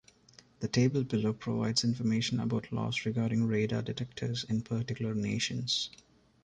[0.61, 5.91] The table below provides information about laws regarding radar detectors in particular nations.